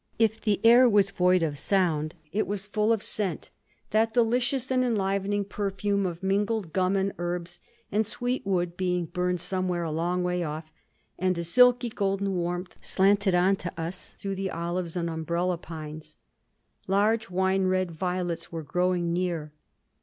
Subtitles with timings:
[0.17, 5.45] If the air was void of sound, it was full of scent—that delicious and enlivening
[5.45, 7.59] perfume of mingled gum, and herbs,
[7.91, 10.73] and sweet wood being burned somewhere a long way off;
[11.19, 16.17] and a silky, golden warmth slanted on to us through the olives and umbrella pines.
[16.87, 19.51] Large wine red violets were growing near.